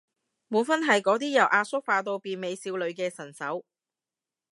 [0.47, 3.63] 滿分係嗰啲由阿叔化到變美少女嘅神手